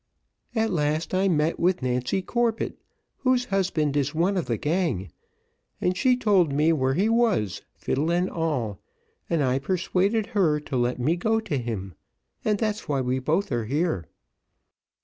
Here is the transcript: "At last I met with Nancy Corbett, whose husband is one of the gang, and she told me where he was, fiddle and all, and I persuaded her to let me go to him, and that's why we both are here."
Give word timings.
"At 0.55 0.71
last 0.71 1.13
I 1.13 1.27
met 1.27 1.59
with 1.59 1.83
Nancy 1.83 2.23
Corbett, 2.23 2.75
whose 3.17 3.45
husband 3.45 3.95
is 3.95 4.15
one 4.15 4.35
of 4.35 4.47
the 4.47 4.57
gang, 4.57 5.11
and 5.79 5.95
she 5.95 6.17
told 6.17 6.51
me 6.51 6.73
where 6.73 6.95
he 6.95 7.07
was, 7.07 7.61
fiddle 7.77 8.09
and 8.09 8.27
all, 8.27 8.79
and 9.29 9.43
I 9.43 9.59
persuaded 9.59 10.25
her 10.33 10.59
to 10.61 10.75
let 10.75 10.99
me 10.99 11.17
go 11.17 11.39
to 11.41 11.55
him, 11.55 11.93
and 12.43 12.57
that's 12.57 12.89
why 12.89 12.99
we 13.01 13.19
both 13.19 13.51
are 13.51 13.65
here." 13.65 14.07